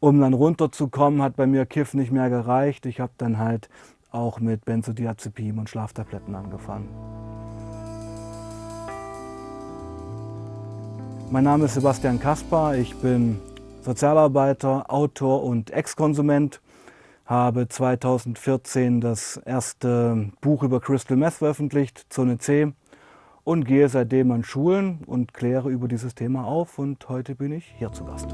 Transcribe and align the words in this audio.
Um 0.00 0.20
dann 0.20 0.32
runterzukommen, 0.32 1.22
hat 1.22 1.34
bei 1.34 1.46
mir 1.46 1.66
Kiff 1.66 1.92
nicht 1.92 2.12
mehr 2.12 2.30
gereicht. 2.30 2.86
Ich 2.86 3.00
habe 3.00 3.12
dann 3.18 3.38
halt 3.38 3.68
auch 4.12 4.38
mit 4.38 4.64
Benzodiazepin 4.64 5.58
und 5.58 5.68
Schlaftabletten 5.68 6.34
angefangen. 6.36 6.88
Mein 11.30 11.44
Name 11.44 11.66
ist 11.66 11.74
Sebastian 11.74 12.20
Kaspar, 12.20 12.76
ich 12.76 12.96
bin 12.96 13.38
Sozialarbeiter, 13.82 14.90
Autor 14.90 15.42
und 15.44 15.70
Ex-Konsument, 15.70 16.62
habe 17.26 17.68
2014 17.68 19.02
das 19.02 19.36
erste 19.36 20.30
Buch 20.40 20.62
über 20.62 20.80
Crystal 20.80 21.18
Meth 21.18 21.34
veröffentlicht, 21.34 22.06
Zone 22.08 22.38
C, 22.38 22.72
und 23.44 23.64
gehe 23.64 23.88
seitdem 23.88 24.30
an 24.30 24.44
Schulen 24.44 25.00
und 25.06 25.34
kläre 25.34 25.70
über 25.70 25.88
dieses 25.88 26.14
Thema 26.14 26.44
auf 26.44 26.78
und 26.78 27.06
heute 27.10 27.34
bin 27.34 27.52
ich 27.52 27.74
hier 27.76 27.92
zu 27.92 28.04
Gast. 28.04 28.28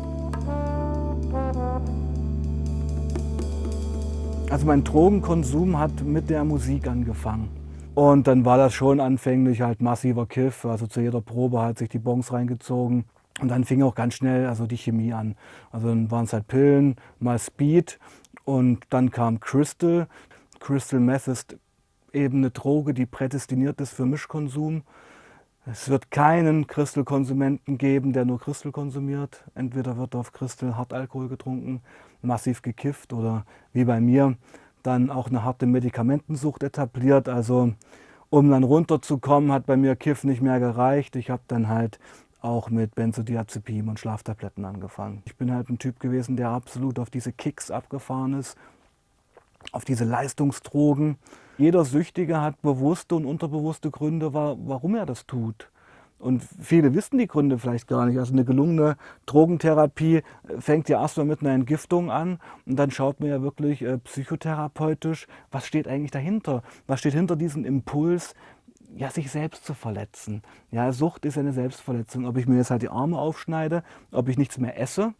Also 4.54 4.67
mein 4.67 4.85
Drogenkonsum 4.85 5.81
hat 5.81 6.04
mit 6.04 6.31
der 6.31 6.44
Musik 6.44 6.86
angefangen. 6.86 7.49
Und 7.96 8.29
dann 8.29 8.45
war 8.45 8.57
das 8.57 8.72
schon 8.72 9.00
anfänglich 9.00 9.62
halt 9.62 9.82
massiver 9.82 10.26
Kiff. 10.26 10.64
Also 10.64 10.86
zu 10.86 11.00
jeder 11.00 11.21
Probe 11.21 11.61
hat 11.61 11.79
sich 11.79 11.89
die 11.89 11.99
Bons 11.99 12.32
reingezogen. 12.32 13.04
Und 13.40 13.48
dann 13.48 13.64
fing 13.64 13.82
auch 13.82 13.96
ganz 13.96 14.14
schnell 14.14 14.46
also 14.46 14.68
die 14.68 14.76
Chemie 14.76 15.12
an. 15.12 15.35
Also 15.72 15.89
dann 15.89 16.09
waren 16.12 16.26
es 16.26 16.32
halt 16.32 16.46
Pillen, 16.46 16.95
mal 17.18 17.36
Speed 17.40 17.98
und 18.45 18.85
dann 18.90 19.11
kam 19.11 19.40
Crystal. 19.40 20.07
Crystal 20.61 21.00
Meth 21.00 21.26
ist 21.26 21.57
eben 22.12 22.39
eine 22.39 22.53
Droge, 22.53 22.95
die 22.95 23.07
prädestiniert 23.07 23.81
ist 23.81 23.93
für 23.93 24.07
Mischkonsum. 24.07 24.84
Es 25.67 25.89
wird 25.89 26.12
keinen 26.12 26.68
Crystal-Konsumenten 26.68 27.76
geben, 27.76 28.12
der 28.12 28.25
nur 28.25 28.39
Crystal 28.39 28.71
konsumiert. 28.71 29.43
Entweder 29.57 29.96
wird 29.96 30.14
auf 30.14 30.32
Crystal 30.32 30.76
Hartalkohol 30.76 31.29
getrunken, 31.29 31.81
massiv 32.24 32.62
gekifft 32.62 33.12
oder 33.12 33.44
wie 33.72 33.84
bei 33.84 34.00
mir 34.00 34.36
dann 34.83 35.10
auch 35.10 35.28
eine 35.28 35.44
harte 35.44 35.67
Medikamentensucht 35.67 36.62
etabliert. 36.62 37.28
Also 37.28 37.72
um 38.31 38.50
dann 38.50 38.64
runterzukommen, 38.64 39.53
hat 39.53 39.66
bei 39.66 39.77
mir 39.77 39.97
Kiff 39.97 40.25
nicht 40.25 40.42
mehr 40.42 40.61
gereicht. 40.61 41.16
Ich 41.16 41.31
habe 41.31 41.42
dann 41.48 41.69
halt 41.69 41.98
auch 42.41 42.69
mit 42.69 42.94
Benzodiazepin 42.94 43.89
und 43.89 43.98
Schlaftabletten 43.98 44.64
angefangen. 44.64 45.22
Ich 45.25 45.36
bin 45.36 45.53
halt 45.53 45.70
ein 45.70 45.78
Typ 45.78 46.00
gewesen, 46.00 46.36
der 46.36 46.50
absolut 46.50 46.98
auf 46.98 47.08
diese 47.08 47.33
Kicks 47.33 47.70
abgefahren 47.70 48.34
ist, 48.34 48.59
auf 49.72 49.84
diese 49.84 50.05
Leistungsdrogen. 50.05 51.16
Jeder 51.56 51.84
Süchtige 51.84 52.41
hat 52.41 52.61
bewusste 52.61 53.14
und 53.14 53.25
unterbewusste 53.25 53.91
Gründe, 53.91 54.34
warum 54.34 54.94
er 54.94 55.06
das 55.06 55.25
tut. 55.27 55.70
Und 56.19 56.43
viele 56.43 56.95
wissen 56.95 57.19
die 57.19 57.27
Gründe 57.27 57.59
vielleicht 57.59 57.87
gar 57.87 58.07
nicht. 58.07 58.19
Also 58.19 58.33
eine 58.33 58.45
gelungene 58.45 58.97
Drogentherapie 59.27 60.23
fängt 60.59 60.89
ja 60.89 61.01
erstmal 61.01 61.27
mit 61.27 61.41
einer 61.41 61.51
Entgiftung 61.51 62.11
an 62.11 62.39
und 62.65 62.77
dann 62.77 62.91
schaut 62.91 63.21
man 63.21 63.29
ja 63.29 63.43
wirklich 63.43 63.83
äh, 63.83 63.98
psychotherapeutisch, 63.98 65.27
was 65.51 65.67
steht 65.67 65.87
eigentlich 65.87 66.12
dahinter? 66.12 66.62
Was 66.87 67.01
steht 67.01 67.12
hinter 67.12 67.37
diesem 67.37 67.65
Impuls, 67.65 68.34
ja, 68.97 69.11
sich 69.11 69.31
selbst 69.31 69.67
zu 69.67 69.75
verletzen? 69.75 70.43
Ja, 70.71 70.93
Sucht 70.93 71.27
ist 71.27 71.37
eine 71.37 71.53
Selbstverletzung. 71.53 72.27
Ob 72.27 72.39
ich 72.39 72.47
mir 72.47 72.56
jetzt 72.56 72.71
halt 72.71 72.83
die 72.83 72.89
Arme 72.89 73.19
aufschneide, 73.19 73.83
ob 74.11 74.28
ich 74.28 74.39
nichts 74.39 74.56
mehr 74.56 74.81
esse 74.81 75.12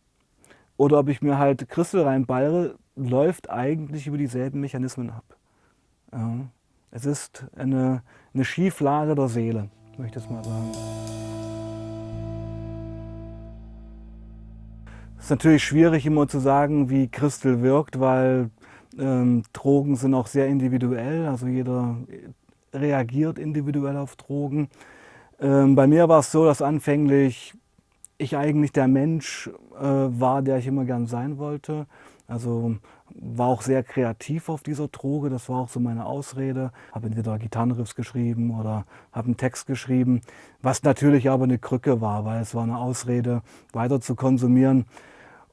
oder 0.77 1.01
ob 1.01 1.09
ich 1.09 1.21
mir 1.21 1.39
halt 1.39 1.69
Christel 1.69 2.03
reinballere, 2.03 2.77
läuft 2.97 3.51
eigentlich 3.51 4.07
über 4.07 4.17
dieselben 4.17 4.61
Mechanismen 4.61 5.11
ab. 5.11 5.37
Ja. 6.13 6.47
Es 6.93 7.05
ist 7.05 7.45
eine, 7.57 8.03
eine 8.33 8.45
Schieflage 8.45 9.17
der 9.17 9.29
Seele 9.29 9.69
möchte 9.99 10.19
ich 10.19 10.25
das 10.25 10.33
mal 10.33 10.45
sagen. 10.45 10.71
Es 15.19 15.25
ist 15.25 15.31
natürlich 15.31 15.65
schwierig 15.65 16.05
immer 16.07 16.29
zu 16.29 16.39
sagen, 16.39 16.91
wie 16.91 17.09
Christel 17.09 17.63
wirkt, 17.63 17.99
weil 17.99 18.51
ähm, 18.99 19.43
Drogen 19.53 19.97
sind 19.97 20.15
auch 20.15 20.27
sehr 20.27 20.47
individuell, 20.49 21.27
also 21.27 21.47
jeder 21.47 21.97
reagiert 22.73 23.39
individuell 23.39 23.97
auf 23.97 24.17
Drogen. 24.17 24.69
Ähm, 25.41 25.75
bei 25.75 25.87
mir 25.87 26.09
war 26.09 26.21
es 26.21 26.31
so, 26.31 26.45
dass 26.45 26.61
anfänglich 26.61 27.55
ich 28.19 28.37
eigentlich 28.37 28.73
der 28.73 28.89
Mensch 28.89 29.51
äh, 29.79 29.83
war, 29.83 30.43
der 30.43 30.59
ich 30.59 30.67
immer 30.67 30.85
gern 30.85 31.07
sein 31.07 31.39
wollte. 31.39 31.87
Also 32.27 32.77
war 33.15 33.49
auch 33.49 33.61
sehr 33.61 33.83
kreativ 33.83 34.49
auf 34.49 34.63
dieser 34.63 34.89
Droge, 34.89 35.29
das 35.29 35.49
war 35.49 35.61
auch 35.61 35.69
so 35.69 35.79
meine 35.79 36.07
Ausrede. 36.07 36.73
Habe 36.93 37.09
entweder 37.09 37.39
Gitarrenriffs 37.39 37.95
geschrieben 37.95 38.59
oder 38.59 38.87
habe 39.13 39.27
einen 39.27 39.37
Text 39.37 39.67
geschrieben, 39.67 40.23
was 40.63 40.83
natürlich 40.83 41.29
aber 41.29 41.45
eine 41.45 41.59
Krücke 41.59 42.01
war, 42.01 42.25
weil 42.25 42.41
es 42.41 42.55
war 42.55 42.63
eine 42.63 42.79
Ausrede, 42.79 43.43
weiter 43.73 44.01
zu 44.01 44.15
konsumieren. 44.15 44.87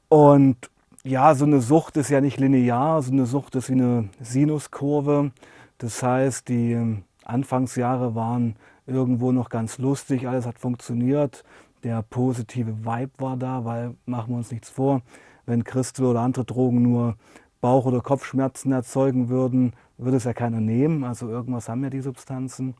Und 0.08 0.70
ja, 1.04 1.34
so 1.34 1.44
eine 1.44 1.60
Sucht 1.60 1.96
ist 1.96 2.10
ja 2.10 2.20
nicht 2.20 2.38
linear, 2.38 3.02
so 3.02 3.12
eine 3.12 3.26
Sucht 3.26 3.54
ist 3.56 3.68
wie 3.68 3.74
eine 3.74 4.08
Sinuskurve. 4.20 5.32
Das 5.78 6.02
heißt, 6.02 6.48
die 6.48 6.72
ähm, 6.72 7.04
Anfangsjahre 7.24 8.14
waren 8.14 8.56
irgendwo 8.86 9.32
noch 9.32 9.48
ganz 9.48 9.78
lustig, 9.78 10.28
alles 10.28 10.46
hat 10.46 10.58
funktioniert. 10.58 11.44
Der 11.82 12.02
positive 12.02 12.84
Vibe 12.84 13.12
war 13.18 13.36
da, 13.36 13.64
weil 13.64 13.94
machen 14.06 14.30
wir 14.30 14.36
uns 14.36 14.52
nichts 14.52 14.70
vor, 14.70 15.02
wenn 15.46 15.64
Christel 15.64 16.06
oder 16.06 16.20
andere 16.20 16.44
Drogen 16.44 16.82
nur 16.82 17.16
Bauch- 17.60 17.86
oder 17.86 18.00
Kopfschmerzen 18.00 18.72
erzeugen 18.72 19.28
würden, 19.28 19.72
würde 19.96 20.16
es 20.16 20.24
ja 20.24 20.32
keiner 20.32 20.60
nehmen. 20.60 21.04
Also 21.04 21.28
irgendwas 21.28 21.68
haben 21.68 21.84
ja 21.84 21.90
die 21.90 22.00
Substanzen. 22.00 22.74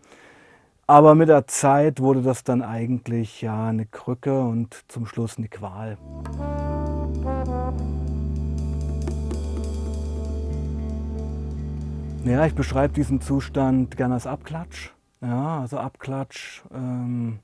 Aber 0.86 1.14
mit 1.14 1.28
der 1.28 1.46
Zeit 1.46 2.00
wurde 2.00 2.22
das 2.22 2.44
dann 2.44 2.60
eigentlich 2.60 3.40
ja 3.40 3.68
eine 3.68 3.86
Krücke 3.86 4.42
und 4.42 4.84
zum 4.88 5.06
Schluss 5.06 5.38
eine 5.38 5.48
Qual. 5.48 5.96
Ja, 12.24 12.46
ich 12.46 12.54
beschreibe 12.54 12.92
diesen 12.94 13.20
Zustand 13.20 13.96
gerne 13.96 14.14
als 14.14 14.26
Abklatsch. 14.26 14.90
Ja, 15.20 15.60
also 15.60 15.78
Abklatsch. 15.78 16.62
Ähm, 16.72 17.38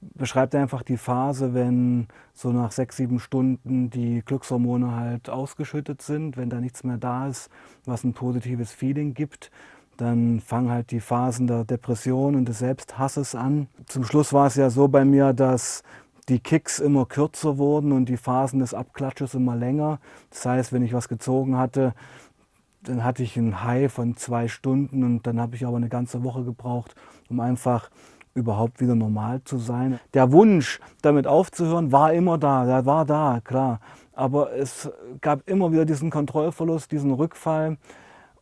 beschreibt 0.00 0.54
einfach 0.54 0.82
die 0.82 0.96
Phase, 0.96 1.54
wenn 1.54 2.08
so 2.34 2.52
nach 2.52 2.72
sechs, 2.72 2.96
sieben 2.96 3.18
Stunden 3.18 3.90
die 3.90 4.22
Glückshormone 4.24 4.94
halt 4.94 5.30
ausgeschüttet 5.30 6.02
sind, 6.02 6.36
wenn 6.36 6.50
da 6.50 6.60
nichts 6.60 6.84
mehr 6.84 6.98
da 6.98 7.28
ist, 7.28 7.50
was 7.84 8.04
ein 8.04 8.12
positives 8.12 8.72
Feeling 8.72 9.14
gibt. 9.14 9.50
Dann 9.96 10.40
fangen 10.40 10.70
halt 10.70 10.90
die 10.90 11.00
Phasen 11.00 11.46
der 11.46 11.64
Depression 11.64 12.34
und 12.34 12.46
des 12.46 12.58
Selbsthasses 12.58 13.34
an. 13.34 13.68
Zum 13.86 14.04
Schluss 14.04 14.32
war 14.32 14.46
es 14.46 14.56
ja 14.56 14.68
so 14.68 14.88
bei 14.88 15.04
mir, 15.04 15.32
dass 15.32 15.82
die 16.28 16.40
Kicks 16.40 16.78
immer 16.80 17.06
kürzer 17.06 17.56
wurden 17.56 17.92
und 17.92 18.08
die 18.08 18.16
Phasen 18.16 18.58
des 18.58 18.74
Abklatsches 18.74 19.34
immer 19.34 19.56
länger. 19.56 20.00
Das 20.30 20.44
heißt, 20.44 20.72
wenn 20.72 20.82
ich 20.82 20.92
was 20.92 21.08
gezogen 21.08 21.56
hatte, 21.56 21.94
dann 22.82 23.04
hatte 23.04 23.22
ich 23.22 23.36
einen 23.36 23.64
High 23.64 23.92
von 23.92 24.16
zwei 24.16 24.48
Stunden 24.48 25.02
und 25.02 25.26
dann 25.26 25.40
habe 25.40 25.56
ich 25.56 25.66
aber 25.66 25.76
eine 25.76 25.88
ganze 25.88 26.22
Woche 26.24 26.44
gebraucht, 26.44 26.94
um 27.28 27.40
einfach 27.40 27.90
überhaupt 28.36 28.80
wieder 28.80 28.94
normal 28.94 29.40
zu 29.44 29.58
sein. 29.58 29.98
Der 30.14 30.30
Wunsch, 30.32 30.80
damit 31.02 31.26
aufzuhören, 31.26 31.90
war 31.90 32.12
immer 32.12 32.38
da, 32.38 32.64
der 32.64 32.86
war 32.86 33.04
da, 33.04 33.40
klar. 33.42 33.80
Aber 34.12 34.52
es 34.52 34.90
gab 35.20 35.48
immer 35.48 35.72
wieder 35.72 35.84
diesen 35.84 36.10
Kontrollverlust, 36.10 36.92
diesen 36.92 37.12
Rückfall. 37.12 37.76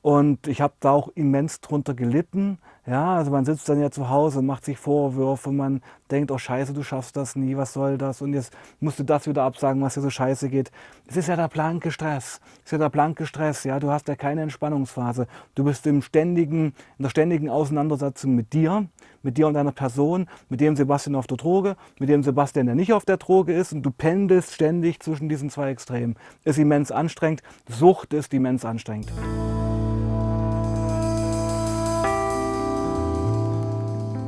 Und 0.03 0.49
ich 0.49 0.61
habe 0.61 0.75
da 0.81 0.91
auch 0.91 1.09
immens 1.15 1.63
drunter 1.63 1.95
gelitten. 1.95 2.59
Ja, 2.87 3.15
also 3.15 3.31
man 3.31 3.47
sitzt 3.47 3.67
dann 3.71 3.81
ja 3.81 3.91
zu 3.91 4.11
Hause, 4.11 4.43
macht 4.43 4.67
sich 4.67 4.77
Vorwürfe, 4.77 5.51
man 5.51 5.81
denkt, 6.11 6.31
oh 6.31 6.37
scheiße, 6.37 6.75
du 6.75 6.83
schaffst 6.83 7.17
das 7.17 7.35
nie, 7.35 7.57
was 7.57 7.73
soll 7.73 7.97
das? 7.97 8.21
Und 8.21 8.35
jetzt 8.35 8.53
musst 8.81 8.99
du 8.99 9.05
das 9.05 9.27
wieder 9.27 9.45
absagen, 9.45 9.81
was 9.81 9.95
dir 9.95 10.03
so 10.03 10.11
scheiße 10.11 10.51
geht. 10.51 10.71
Es 11.07 11.17
ist 11.17 11.29
ja 11.29 11.37
der 11.37 11.49
blanke 11.49 11.91
Stress. 11.91 12.43
Es 12.59 12.65
ist 12.67 12.73
ja 12.73 12.79
der 12.79 12.91
blanke 12.91 13.25
Stress, 13.25 13.65
ja. 13.65 13.81
Du 13.81 13.91
hast 13.91 14.07
ja 14.07 14.15
keine 14.15 14.43
Entspannungsphase. 14.43 15.27
Du 15.55 15.65
bist 15.65 15.87
im 15.87 16.03
ständigen, 16.03 16.75
in 16.99 17.03
der 17.03 17.09
ständigen 17.09 17.49
Auseinandersetzung 17.49 18.35
mit 18.35 18.53
dir, 18.53 18.87
mit 19.25 19.37
dir 19.39 19.49
und 19.49 19.55
deiner 19.55 19.73
Person, 19.73 20.27
mit 20.49 20.61
dem 20.61 20.77
Sebastian 20.77 21.17
auf 21.17 21.27
der 21.27 21.37
Droge, 21.37 21.77
mit 21.99 22.09
dem 22.09 22.23
Sebastian, 22.23 22.67
der 22.67 22.75
nicht 22.75 22.93
auf 22.93 23.05
der 23.05 23.17
Droge 23.17 23.53
ist. 23.53 23.73
Und 23.73 23.83
du 23.83 23.91
pendelst 23.91 24.53
ständig 24.53 25.01
zwischen 25.01 25.29
diesen 25.29 25.51
zwei 25.51 25.71
Extremen. 25.71 26.17
Ist 26.45 26.59
immens 26.59 26.93
anstrengend. 26.93 27.43
Sucht 27.69 28.13
ist 28.13 28.33
immens 28.35 28.65
anstrengend. 28.65 29.11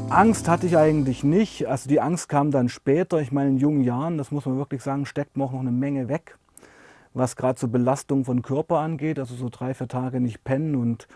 Angst 0.09 0.49
hatte 0.49 0.67
ich 0.67 0.79
eigentlich 0.79 1.25
nicht. 1.25 1.67
Also 1.67 1.89
die 1.89 2.01
Angst 2.01 2.29
kam 2.29 2.51
dann 2.51 2.69
später. 2.69 3.21
Ich 3.21 3.33
meine, 3.33 3.51
in 3.51 3.59
jungen 3.59 3.83
Jahren, 3.83 4.17
das 4.17 4.31
muss 4.31 4.47
man 4.47 4.57
wirklich 4.57 4.83
sagen, 4.83 5.05
steckt 5.05 5.37
man 5.37 5.49
auch 5.49 5.53
noch 5.53 5.61
eine 5.61 5.73
Menge 5.73 6.09
weg, 6.09 6.39
was 7.13 7.37
gerade 7.37 7.59
so 7.59 7.69
Belastung 7.69 8.25
von 8.25 8.41
Körper 8.41 8.79
angeht. 8.79 9.19
Also 9.19 9.35
so 9.35 9.49
drei, 9.51 9.75
vier 9.75 9.89
Tage 9.89 10.21
nicht 10.21 10.43
pennen 10.45 10.77
und 10.77 11.07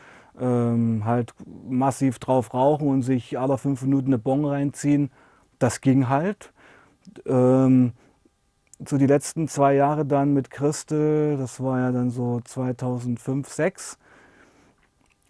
ähm, 0.40 1.04
halt 1.04 1.34
massiv 1.68 2.18
drauf 2.18 2.54
rauchen 2.54 2.88
und 2.88 3.02
sich 3.02 3.38
alle 3.38 3.58
fünf 3.58 3.82
Minuten 3.82 4.08
eine 4.08 4.18
Bon 4.18 4.44
reinziehen. 4.44 5.10
Das 5.58 5.80
ging 5.80 6.08
halt. 6.08 6.52
Ähm, 7.26 7.92
so 8.84 8.96
die 8.96 9.06
letzten 9.06 9.46
zwei 9.48 9.74
Jahre 9.74 10.06
dann 10.06 10.32
mit 10.32 10.50
Christel, 10.50 11.36
das 11.36 11.62
war 11.62 11.78
ja 11.80 11.92
dann 11.92 12.10
so 12.10 12.40
2005, 12.40 13.48
2006 13.48 13.98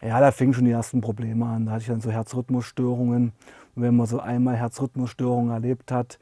ja, 0.02 0.18
da 0.18 0.30
fingen 0.32 0.54
schon 0.54 0.64
die 0.64 0.70
ersten 0.70 1.00
Probleme 1.00 1.46
an. 1.46 1.66
Da 1.66 1.72
hatte 1.72 1.82
ich 1.82 1.88
dann 1.88 2.00
so 2.00 2.10
Herzrhythmusstörungen. 2.10 3.32
Und 3.74 3.82
wenn 3.82 3.96
man 3.96 4.06
so 4.06 4.20
einmal 4.20 4.56
Herzrhythmusstörungen 4.56 5.52
erlebt 5.52 5.92
hat 5.92 6.18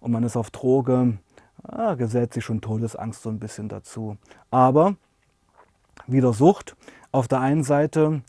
und 0.00 0.12
man 0.12 0.22
ist 0.22 0.36
auf 0.36 0.50
Droge, 0.50 1.18
ah, 1.62 1.94
gesellt 1.94 2.34
sich 2.34 2.44
schon 2.44 2.60
Todesangst 2.60 3.22
so 3.22 3.30
ein 3.30 3.38
bisschen 3.38 3.68
dazu. 3.68 4.16
Aber 4.50 4.96
wieder 6.06 6.32
Sucht. 6.32 6.76
Auf 7.12 7.28
der 7.28 7.40
einen 7.40 7.62
Seite 7.62 8.22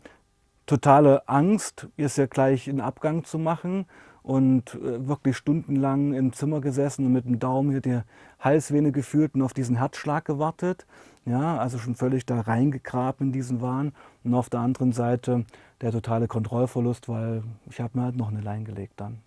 totale 0.66 1.28
Angst, 1.30 1.88
ist 1.96 2.18
ja 2.18 2.26
gleich 2.26 2.68
in 2.68 2.82
Abgang 2.82 3.24
zu 3.24 3.40
machen 3.40 3.86
und 4.24 4.76
äh, 4.76 5.08
wirklich 5.08 5.38
stundenlang 5.38 6.14
im 6.14 6.34
Zimmer 6.34 6.60
gesessen 6.60 7.06
und 7.06 7.14
mit 7.14 7.24
dem 7.24 7.40
Daumen 7.40 7.72
hier 7.72 7.80
die 7.80 8.02
Halsvene 8.42 8.92
gefühlt 8.92 9.36
und 9.36 9.42
auf 9.42 9.54
diesen 9.54 9.78
Herzschlag 9.78 10.26
gewartet. 10.26 10.86
Ja, 11.26 11.58
also 11.58 11.78
schon 11.78 11.96
völlig 11.96 12.26
da 12.26 12.42
reingegraben 12.42 13.28
in 13.28 13.34
diesen 13.34 13.62
Wahn. 13.62 13.94
Und 14.26 14.34
auf 14.34 14.50
der 14.50 14.60
anderen 14.60 14.92
Seite 14.92 15.46
der 15.80 15.94
totale 15.94 16.28
Kontrollverlust, 16.28 17.08
weil 17.08 17.44
ich 17.70 17.80
habe 17.80 17.98
mir 17.98 18.04
halt 18.04 18.18
noch 18.18 18.30
eine 18.30 18.42
Lein 18.42 18.66
gelegt 18.66 18.96
dann. 18.98 19.20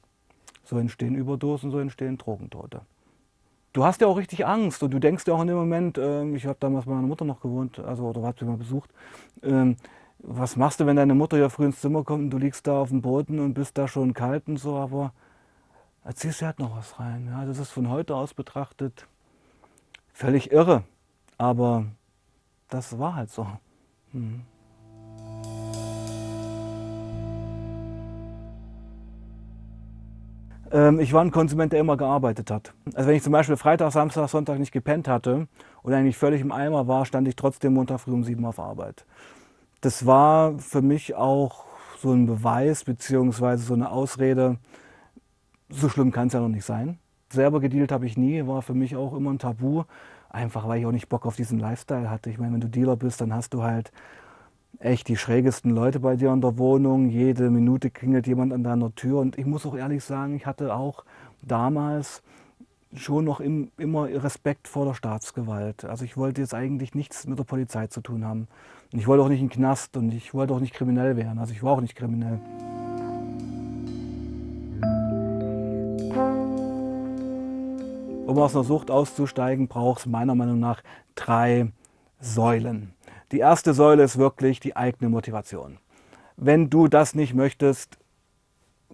So 0.65 0.77
entstehen 0.77 1.15
Überdosen, 1.15 1.71
so 1.71 1.79
entstehen 1.79 2.19
Drogentote. 2.19 2.83
Du 3.77 3.85
hast 3.85 4.01
ja 4.01 4.07
auch 4.07 4.17
richtig 4.17 4.47
Angst 4.47 4.83
und 4.83 4.95
du 4.95 4.99
denkst 4.99 5.25
ja 5.27 5.35
auch 5.35 5.43
in 5.43 5.49
dem 5.49 5.57
Moment, 5.59 5.99
äh, 5.99 6.25
ich 6.31 6.47
habe 6.47 6.57
damals 6.59 6.87
bei 6.87 6.93
meiner 6.93 7.07
Mutter 7.07 7.27
noch 7.27 7.43
gewohnt, 7.43 7.79
also 7.79 8.05
oder 8.05 8.23
hat 8.23 8.39
sie 8.39 8.47
mal 8.47 8.57
besucht, 8.57 8.89
äh, 9.43 9.75
was 10.21 10.57
machst 10.57 10.81
du, 10.81 10.87
wenn 10.87 10.97
deine 10.97 11.15
Mutter 11.15 11.37
ja 11.37 11.51
früh 11.51 11.67
ins 11.67 11.83
Zimmer 11.83 12.03
kommt 12.03 12.25
und 12.25 12.31
du 12.31 12.39
liegst 12.39 12.67
da 12.67 12.81
auf 12.81 12.89
dem 12.89 13.03
Boden 13.03 13.39
und 13.39 13.53
bist 13.53 13.77
da 13.77 13.87
schon 13.87 14.15
kalt 14.15 14.49
und 14.49 14.57
so, 14.57 14.77
aber 14.77 15.13
erzählst 16.05 16.41
du 16.41 16.47
halt 16.47 16.59
noch 16.59 16.75
was 16.75 16.99
rein. 16.99 17.27
Ja, 17.27 17.45
das 17.45 17.59
ist 17.59 17.71
von 17.71 17.91
heute 17.91 18.17
aus 18.17 18.33
betrachtet 18.33 19.07
völlig 20.11 20.53
irre, 20.53 20.85
aber 21.37 21.85
das 22.71 22.99
war 22.99 23.15
halt 23.15 23.29
so. 23.29 23.47
Hm. 24.13 24.41
Ich 30.99 31.13
war 31.15 31.23
ein 31.23 31.31
Konsument, 31.31 31.73
der 31.73 31.81
immer 31.81 31.97
gearbeitet 31.97 32.51
hat. 32.51 32.75
Also 32.95 33.09
wenn 33.09 33.17
ich 33.17 33.23
zum 33.23 33.33
Beispiel 33.33 33.57
Freitag, 33.57 33.93
Samstag, 33.93 34.29
Sonntag 34.29 34.59
nicht 34.59 34.73
gepennt 34.73 35.09
hatte 35.09 35.49
und 35.83 35.95
eigentlich 35.95 36.19
völlig 36.19 36.43
im 36.43 36.53
Eimer 36.53 36.87
war, 36.87 37.07
stand 37.07 37.27
ich 37.29 37.37
trotzdem 37.37 37.73
Montag 37.73 38.01
früh 38.01 38.13
um 38.13 38.25
sieben 38.25 38.45
auf 38.45 38.59
Arbeit. 38.59 39.07
Das 39.81 40.05
war 40.05 40.59
für 40.59 40.83
mich 40.83 41.15
auch 41.15 41.65
so 41.99 42.13
ein 42.13 42.27
Beweis 42.27 42.85
beziehungsweise 42.85 43.65
so 43.65 43.73
eine 43.73 43.91
Ausrede, 43.91 44.59
so 45.71 45.89
schlimm 45.89 46.13
kann 46.13 46.27
es 46.27 46.35
ja 46.35 46.41
noch 46.41 46.49
nicht 46.49 46.65
sein. 46.65 46.99
Selber 47.31 47.61
gedealt 47.61 47.91
habe 47.91 48.05
ich 48.05 48.19
nie, 48.19 48.47
war 48.47 48.61
für 48.61 48.75
mich 48.75 48.97
auch 48.97 49.15
immer 49.15 49.33
ein 49.33 49.39
Tabu, 49.39 49.85
einfach 50.29 50.69
weil 50.69 50.81
ich 50.81 50.87
auch 50.87 50.93
nicht 50.93 51.09
Bock 51.09 51.25
auf 51.25 51.37
diesen 51.37 51.59
Lifestyle 51.59 52.11
hatte. 52.11 52.29
Ich 52.29 52.39
meine, 52.39 52.53
wenn 52.53 52.61
du 52.61 52.69
Dealer 52.69 52.97
bist, 52.97 53.21
dann 53.21 53.33
hast 53.33 53.55
du 53.55 53.63
halt 53.63 53.93
echt 54.79 55.09
die 55.09 55.17
schrägesten 55.17 55.71
Leute 55.71 56.01
bei 56.01 56.17
dir 56.17 56.33
in 56.33 56.41
der 56.41 56.59
Wohnung. 56.59 57.09
Jede 57.09 57.51
Minute 57.51 57.91
klingelt 57.91 58.27
jemand 58.27 58.53
an 58.53 58.63
deiner 58.63 58.95
Tür. 58.95 59.21
Und 59.21 59.39
ich 59.39 59.47
muss 59.47 59.67
auch 59.67 59.77
ehrlich 59.77 60.05
sagen, 60.05 60.37
ich 60.37 60.47
hatte 60.47 60.75
auch 60.75 61.05
damals 61.43 62.23
schon 62.95 63.25
noch 63.25 63.41
im, 63.41 63.71
immer 63.77 64.09
Respekt 64.09 64.69
vor 64.69 64.87
der 64.87 64.95
Staatsgewalt. 64.95 65.85
Also 65.85 66.05
ich 66.05 66.17
wollte 66.17 66.41
jetzt 66.41 66.55
eigentlich 66.55 66.95
nichts 66.95 67.27
mit 67.27 67.39
der 67.39 67.45
Polizei 67.45 67.87
zu 67.89 68.01
tun 68.01 68.25
haben. 68.25 68.49
Und 68.93 68.99
ich 68.99 69.07
wollte 69.07 69.23
auch 69.25 69.29
nicht 69.29 69.41
in 69.41 69.49
den 69.49 69.53
Knast 69.53 69.97
und 69.97 70.13
ich 70.13 70.33
wollte 70.35 70.55
auch 70.55 70.61
nicht 70.61 70.75
kriminell 70.75 71.17
werden. 71.17 71.39
Also 71.39 71.53
ich 71.53 71.63
war 71.63 71.73
auch 71.73 71.81
nicht 71.81 71.97
kriminell. 71.97 72.39
Um 78.27 78.39
aus 78.39 78.55
einer 78.55 78.65
Sucht 78.65 78.91
auszusteigen, 78.91 79.69
braucht 79.69 80.01
es 80.01 80.07
meiner 80.07 80.35
Meinung 80.35 80.59
nach 80.59 80.83
drei 81.15 81.71
Säulen. 82.21 82.96
Die 83.33 83.39
erste 83.39 83.75
Säule 83.75 84.05
ist 84.05 84.19
wirklich 84.19 84.61
die 84.61 84.77
eigene 84.77 85.11
Motivation. 85.11 85.79
Wenn 86.37 86.71
du 86.71 86.87
das 86.87 87.15
nicht 87.15 87.35
möchtest, 87.35 87.99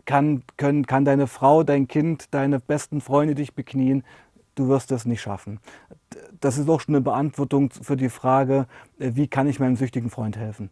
kann, 0.06 0.42
können, 0.56 0.86
kann 0.86 1.04
deine 1.04 1.26
Frau, 1.26 1.62
dein 1.62 1.86
Kind, 1.86 2.32
deine 2.32 2.58
besten 2.60 3.00
Freunde 3.00 3.34
dich 3.34 3.54
beknien. 3.54 4.04
Du 4.54 4.68
wirst 4.68 4.90
es 4.92 5.04
nicht 5.04 5.20
schaffen. 5.20 5.60
Das 6.40 6.58
ist 6.58 6.68
auch 6.68 6.80
schon 6.80 6.94
eine 6.94 7.02
Beantwortung 7.02 7.70
für 7.70 7.96
die 7.96 8.08
Frage, 8.08 8.66
äh, 8.98 9.12
wie 9.14 9.28
kann 9.28 9.46
ich 9.48 9.60
meinem 9.60 9.76
süchtigen 9.76 10.10
Freund 10.10 10.36
helfen? 10.36 10.70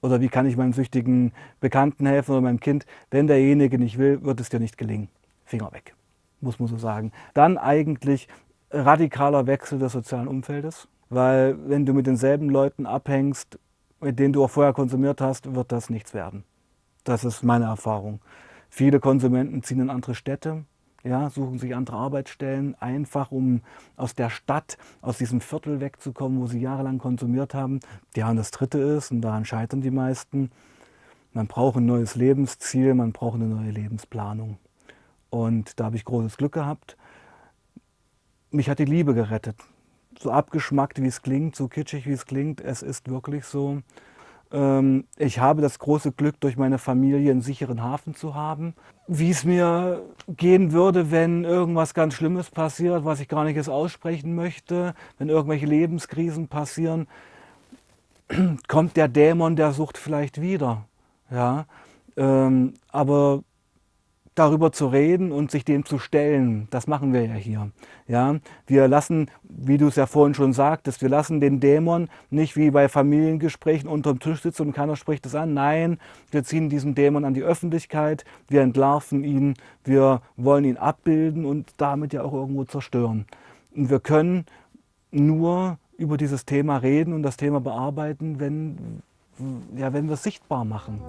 Oder 0.00 0.20
wie 0.20 0.28
kann 0.28 0.46
ich 0.46 0.56
meinem 0.56 0.72
süchtigen 0.72 1.32
Bekannten 1.60 2.06
helfen 2.06 2.32
oder 2.32 2.40
meinem 2.40 2.60
Kind? 2.60 2.86
Wenn 3.10 3.28
derjenige 3.28 3.78
nicht 3.78 3.98
will, 3.98 4.22
wird 4.22 4.40
es 4.40 4.48
dir 4.48 4.58
nicht 4.58 4.76
gelingen. 4.76 5.08
Finger 5.44 5.72
weg, 5.72 5.94
muss 6.40 6.58
man 6.58 6.68
so 6.68 6.76
sagen. 6.76 7.12
Dann 7.34 7.56
eigentlich 7.58 8.26
radikaler 8.70 9.46
Wechsel 9.46 9.78
des 9.78 9.92
sozialen 9.92 10.26
Umfeldes. 10.26 10.88
Weil 11.12 11.58
wenn 11.68 11.84
du 11.84 11.92
mit 11.92 12.06
denselben 12.06 12.48
Leuten 12.48 12.86
abhängst, 12.86 13.58
mit 14.00 14.18
denen 14.18 14.32
du 14.32 14.42
auch 14.42 14.48
vorher 14.48 14.72
konsumiert 14.72 15.20
hast, 15.20 15.54
wird 15.54 15.70
das 15.70 15.90
nichts 15.90 16.14
werden. 16.14 16.42
Das 17.04 17.22
ist 17.22 17.42
meine 17.42 17.66
Erfahrung. 17.66 18.20
Viele 18.70 18.98
Konsumenten 18.98 19.62
ziehen 19.62 19.80
in 19.80 19.90
andere 19.90 20.14
Städte, 20.14 20.64
ja, 21.04 21.28
suchen 21.28 21.58
sich 21.58 21.74
andere 21.74 21.98
Arbeitsstellen, 21.98 22.76
einfach 22.80 23.30
um 23.30 23.60
aus 23.94 24.14
der 24.14 24.30
Stadt, 24.30 24.78
aus 25.02 25.18
diesem 25.18 25.42
Viertel 25.42 25.80
wegzukommen, 25.80 26.40
wo 26.40 26.46
sie 26.46 26.60
jahrelang 26.60 26.96
konsumiert 26.96 27.52
haben. 27.52 27.80
Ja, 28.16 28.30
und 28.30 28.36
das 28.36 28.50
Dritte 28.50 28.78
ist, 28.78 29.10
und 29.10 29.20
daran 29.20 29.44
scheitern 29.44 29.82
die 29.82 29.90
meisten, 29.90 30.50
man 31.34 31.46
braucht 31.46 31.76
ein 31.76 31.84
neues 31.84 32.14
Lebensziel, 32.14 32.94
man 32.94 33.12
braucht 33.12 33.34
eine 33.34 33.48
neue 33.48 33.70
Lebensplanung. 33.70 34.56
Und 35.28 35.78
da 35.78 35.84
habe 35.84 35.96
ich 35.96 36.06
großes 36.06 36.38
Glück 36.38 36.52
gehabt. 36.52 36.96
Mich 38.50 38.70
hat 38.70 38.78
die 38.78 38.86
Liebe 38.86 39.12
gerettet 39.12 39.56
so 40.22 40.30
abgeschmackt, 40.30 41.02
wie 41.02 41.06
es 41.06 41.22
klingt, 41.22 41.56
so 41.56 41.68
kitschig, 41.68 42.06
wie 42.06 42.12
es 42.12 42.26
klingt, 42.26 42.60
es 42.60 42.82
ist 42.82 43.08
wirklich 43.08 43.44
so. 43.44 43.82
Ähm, 44.52 45.04
ich 45.18 45.38
habe 45.38 45.62
das 45.62 45.78
große 45.78 46.12
Glück, 46.12 46.40
durch 46.40 46.56
meine 46.56 46.78
Familie 46.78 47.30
einen 47.30 47.42
sicheren 47.42 47.82
Hafen 47.82 48.14
zu 48.14 48.34
haben. 48.34 48.74
Wie 49.08 49.30
es 49.30 49.44
mir 49.44 50.02
gehen 50.28 50.72
würde, 50.72 51.10
wenn 51.10 51.44
irgendwas 51.44 51.94
ganz 51.94 52.14
Schlimmes 52.14 52.50
passiert, 52.50 53.04
was 53.04 53.20
ich 53.20 53.28
gar 53.28 53.44
nicht 53.44 53.56
jetzt 53.56 53.68
aussprechen 53.68 54.34
möchte, 54.34 54.94
wenn 55.18 55.28
irgendwelche 55.28 55.66
Lebenskrisen 55.66 56.48
passieren, 56.48 57.08
kommt 58.68 58.96
der 58.96 59.08
Dämon 59.08 59.56
der 59.56 59.72
Sucht 59.72 59.98
vielleicht 59.98 60.40
wieder. 60.40 60.84
Ja? 61.30 61.66
Ähm, 62.16 62.74
aber 62.90 63.42
darüber 64.34 64.72
zu 64.72 64.86
reden 64.86 65.30
und 65.30 65.50
sich 65.50 65.64
dem 65.64 65.84
zu 65.84 65.98
stellen. 65.98 66.68
Das 66.70 66.86
machen 66.86 67.12
wir 67.12 67.26
ja 67.26 67.34
hier. 67.34 67.70
Ja, 68.08 68.36
wir 68.66 68.88
lassen, 68.88 69.30
wie 69.42 69.78
du 69.78 69.88
es 69.88 69.96
ja 69.96 70.06
vorhin 70.06 70.34
schon 70.34 70.52
sagtest, 70.52 71.02
wir 71.02 71.08
lassen 71.08 71.40
den 71.40 71.60
Dämon 71.60 72.08
nicht 72.30 72.56
wie 72.56 72.70
bei 72.70 72.88
Familiengesprächen 72.88 73.88
unterm 73.88 74.20
Tisch 74.20 74.42
sitzen 74.42 74.68
und 74.68 74.72
keiner 74.72 74.96
spricht 74.96 75.26
es 75.26 75.34
an. 75.34 75.54
Nein, 75.54 75.98
wir 76.30 76.44
ziehen 76.44 76.70
diesen 76.70 76.94
Dämon 76.94 77.24
an 77.24 77.34
die 77.34 77.42
Öffentlichkeit, 77.42 78.24
wir 78.48 78.62
entlarven 78.62 79.24
ihn, 79.24 79.54
wir 79.84 80.22
wollen 80.36 80.64
ihn 80.64 80.76
abbilden 80.78 81.44
und 81.44 81.70
damit 81.76 82.12
ja 82.12 82.22
auch 82.22 82.32
irgendwo 82.32 82.64
zerstören. 82.64 83.26
Und 83.74 83.90
wir 83.90 84.00
können 84.00 84.46
nur 85.10 85.78
über 85.98 86.16
dieses 86.16 86.46
Thema 86.46 86.78
reden 86.78 87.12
und 87.12 87.22
das 87.22 87.36
Thema 87.36 87.60
bearbeiten, 87.60 88.40
wenn, 88.40 89.02
ja, 89.76 89.92
wenn 89.92 90.06
wir 90.06 90.14
es 90.14 90.22
sichtbar 90.22 90.64
machen. 90.64 91.00